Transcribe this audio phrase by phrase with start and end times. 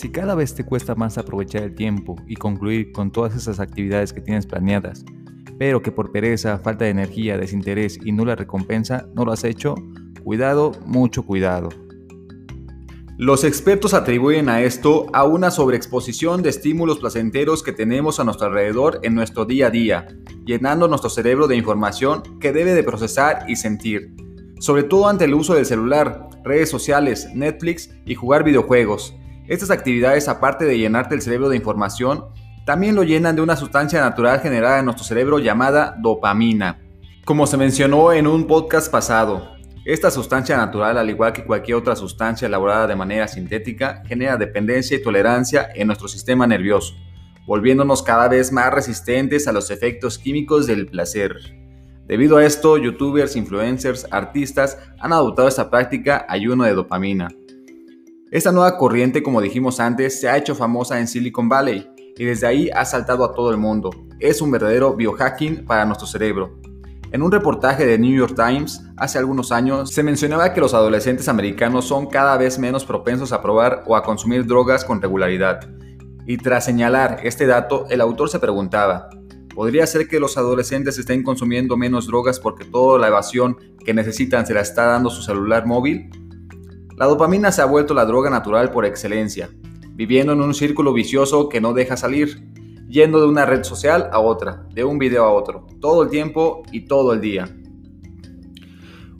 [0.00, 4.14] Si cada vez te cuesta más aprovechar el tiempo y concluir con todas esas actividades
[4.14, 5.04] que tienes planeadas,
[5.58, 9.74] pero que por pereza, falta de energía, desinterés y nula recompensa no lo has hecho,
[10.24, 11.68] cuidado, mucho cuidado.
[13.18, 18.46] Los expertos atribuyen a esto a una sobreexposición de estímulos placenteros que tenemos a nuestro
[18.46, 20.08] alrededor en nuestro día a día,
[20.46, 24.14] llenando nuestro cerebro de información que debe de procesar y sentir,
[24.60, 29.14] sobre todo ante el uso del celular, redes sociales, Netflix y jugar videojuegos.
[29.50, 32.26] Estas actividades, aparte de llenarte el cerebro de información,
[32.64, 36.78] también lo llenan de una sustancia natural generada en nuestro cerebro llamada dopamina.
[37.24, 41.96] Como se mencionó en un podcast pasado, esta sustancia natural, al igual que cualquier otra
[41.96, 46.94] sustancia elaborada de manera sintética, genera dependencia y tolerancia en nuestro sistema nervioso,
[47.44, 51.34] volviéndonos cada vez más resistentes a los efectos químicos del placer.
[52.06, 57.30] Debido a esto, youtubers, influencers, artistas han adoptado esta práctica ayuno de dopamina.
[58.30, 62.46] Esta nueva corriente, como dijimos antes, se ha hecho famosa en Silicon Valley y desde
[62.46, 63.90] ahí ha saltado a todo el mundo.
[64.20, 66.60] Es un verdadero biohacking para nuestro cerebro.
[67.10, 71.26] En un reportaje de New York Times hace algunos años se mencionaba que los adolescentes
[71.28, 75.68] americanos son cada vez menos propensos a probar o a consumir drogas con regularidad.
[76.24, 79.10] Y tras señalar este dato, el autor se preguntaba,
[79.56, 84.46] ¿podría ser que los adolescentes estén consumiendo menos drogas porque toda la evasión que necesitan
[84.46, 86.10] se la está dando su celular móvil?
[87.00, 89.48] La dopamina se ha vuelto la droga natural por excelencia,
[89.94, 92.46] viviendo en un círculo vicioso que no deja salir
[92.90, 96.62] yendo de una red social a otra, de un video a otro, todo el tiempo
[96.70, 97.48] y todo el día.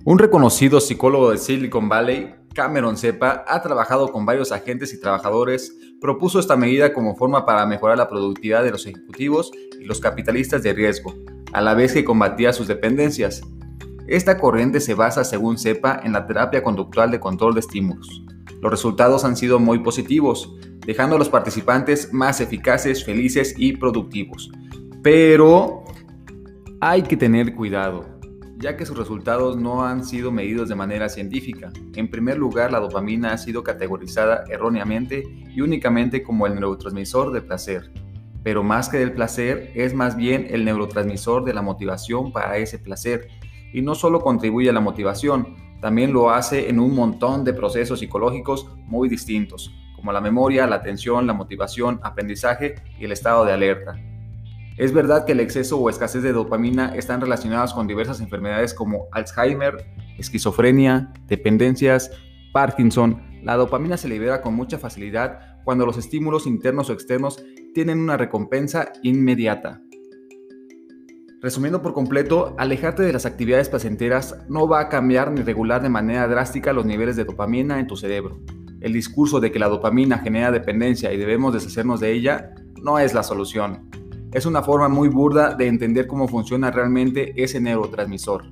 [0.05, 5.75] Un reconocido psicólogo de Silicon Valley, Cameron Cepa, ha trabajado con varios agentes y trabajadores,
[6.03, 10.63] propuso esta medida como forma para mejorar la productividad de los ejecutivos y los capitalistas
[10.63, 11.15] de riesgo,
[11.55, 13.41] a la vez que combatía sus dependencias.
[14.11, 18.25] Esta corriente se basa, según Cepa, en la terapia conductual de control de estímulos.
[18.61, 20.53] Los resultados han sido muy positivos,
[20.85, 24.51] dejando a los participantes más eficaces, felices y productivos.
[25.01, 25.85] Pero
[26.81, 28.05] hay que tener cuidado,
[28.57, 31.71] ya que sus resultados no han sido medidos de manera científica.
[31.95, 35.23] En primer lugar, la dopamina ha sido categorizada erróneamente
[35.55, 37.93] y únicamente como el neurotransmisor del placer.
[38.43, 42.81] Pero más que del placer, es más bien el neurotransmisor de la motivación para ese
[42.81, 43.29] placer.
[43.73, 48.01] Y no solo contribuye a la motivación, también lo hace en un montón de procesos
[48.01, 53.53] psicológicos muy distintos, como la memoria, la atención, la motivación, aprendizaje y el estado de
[53.53, 53.99] alerta.
[54.77, 59.09] Es verdad que el exceso o escasez de dopamina están relacionados con diversas enfermedades como
[59.13, 59.87] Alzheimer,
[60.19, 62.11] esquizofrenia, dependencias,
[62.53, 63.23] Parkinson.
[63.43, 67.45] La dopamina se libera con mucha facilidad cuando los estímulos internos o externos
[67.75, 69.81] tienen una recompensa inmediata.
[71.43, 75.89] Resumiendo por completo, alejarte de las actividades placenteras no va a cambiar ni regular de
[75.89, 78.41] manera drástica los niveles de dopamina en tu cerebro.
[78.83, 82.51] El discurso de que la dopamina genera dependencia y debemos deshacernos de ella
[82.83, 83.89] no es la solución.
[84.33, 88.45] Es una forma muy burda de entender cómo funciona realmente ese neurotransmisor.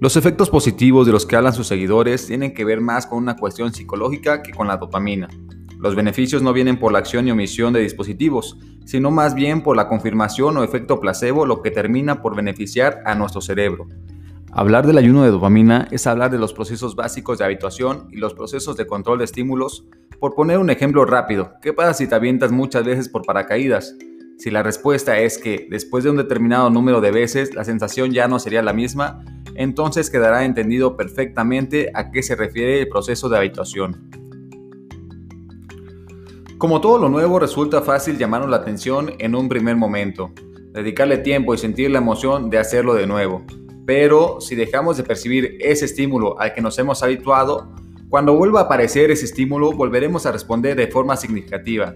[0.00, 3.36] Los efectos positivos de los que hablan sus seguidores tienen que ver más con una
[3.36, 5.28] cuestión psicológica que con la dopamina.
[5.78, 9.76] Los beneficios no vienen por la acción y omisión de dispositivos, sino más bien por
[9.76, 13.86] la confirmación o efecto placebo, lo que termina por beneficiar a nuestro cerebro.
[14.50, 18.34] Hablar del ayuno de dopamina es hablar de los procesos básicos de habituación y los
[18.34, 19.84] procesos de control de estímulos.
[20.18, 23.94] Por poner un ejemplo rápido, ¿qué pasa si te avientas muchas veces por paracaídas?
[24.38, 28.26] Si la respuesta es que después de un determinado número de veces la sensación ya
[28.26, 29.22] no sería la misma,
[29.54, 34.17] entonces quedará entendido perfectamente a qué se refiere el proceso de habituación.
[36.58, 40.32] Como todo lo nuevo resulta fácil llamarnos la atención en un primer momento,
[40.72, 43.44] dedicarle tiempo y sentir la emoción de hacerlo de nuevo.
[43.86, 47.72] Pero si dejamos de percibir ese estímulo al que nos hemos habituado,
[48.08, 51.94] cuando vuelva a aparecer ese estímulo volveremos a responder de forma significativa.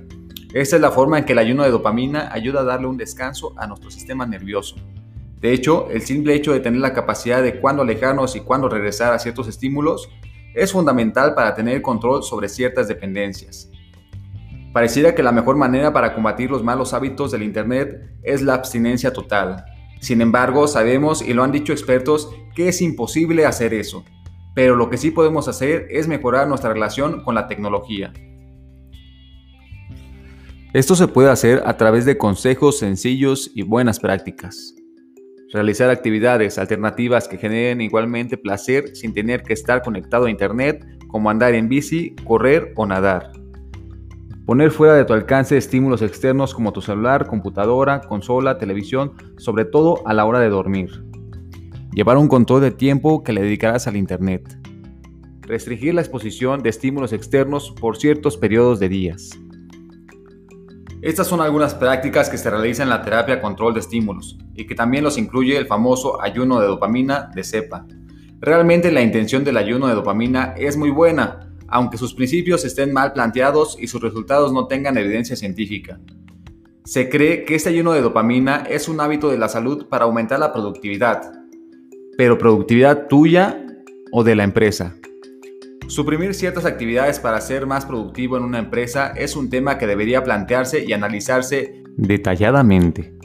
[0.54, 3.54] Esta es la forma en que el ayuno de dopamina ayuda a darle un descanso
[3.56, 4.76] a nuestro sistema nervioso.
[5.40, 9.12] De hecho, el simple hecho de tener la capacidad de cuándo alejarnos y cuándo regresar
[9.12, 10.08] a ciertos estímulos
[10.54, 13.68] es fundamental para tener control sobre ciertas dependencias.
[14.72, 19.12] Pareciera que la mejor manera para combatir los malos hábitos del Internet es la abstinencia
[19.12, 19.64] total.
[20.00, 24.04] Sin embargo, sabemos y lo han dicho expertos que es imposible hacer eso.
[24.54, 28.12] Pero lo que sí podemos hacer es mejorar nuestra relación con la tecnología.
[30.72, 34.74] Esto se puede hacer a través de consejos sencillos y buenas prácticas.
[35.52, 41.28] Realizar actividades alternativas que generen igualmente placer sin tener que estar conectado a Internet, como
[41.28, 43.32] andar en bici, correr o nadar.
[44.46, 50.04] Poner fuera de tu alcance estímulos externos como tu celular, computadora, consola, televisión, sobre todo
[50.04, 51.04] a la hora de dormir.
[51.92, 54.58] Llevar un control de tiempo que le dedicarás al Internet.
[55.42, 59.30] Restringir la exposición de estímulos externos por ciertos periodos de días.
[61.02, 64.74] Estas son algunas prácticas que se realizan en la terapia control de estímulos y que
[64.74, 67.86] también los incluye el famoso ayuno de dopamina de cepa.
[68.40, 73.12] Realmente la intención del ayuno de dopamina es muy buena, aunque sus principios estén mal
[73.12, 75.98] planteados y sus resultados no tengan evidencia científica.
[76.84, 80.38] Se cree que este ayuno de dopamina es un hábito de la salud para aumentar
[80.38, 81.32] la productividad,
[82.18, 83.66] pero productividad tuya
[84.12, 84.94] o de la empresa.
[85.88, 90.22] Suprimir ciertas actividades para ser más productivo en una empresa es un tema que debería
[90.22, 93.21] plantearse y analizarse detalladamente.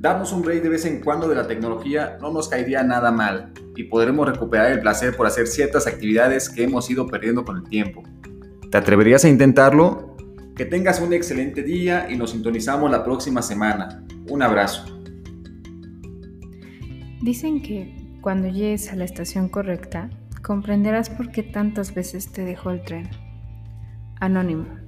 [0.00, 3.52] Darnos un break de vez en cuando de la tecnología no nos caería nada mal
[3.74, 7.64] y podremos recuperar el placer por hacer ciertas actividades que hemos ido perdiendo con el
[7.64, 8.04] tiempo.
[8.70, 10.16] ¿Te atreverías a intentarlo?
[10.54, 14.04] Que tengas un excelente día y nos sintonizamos la próxima semana.
[14.30, 14.84] Un abrazo.
[17.20, 20.10] Dicen que cuando llegues a la estación correcta,
[20.42, 23.10] comprenderás por qué tantas veces te dejó el tren.
[24.20, 24.87] Anónimo.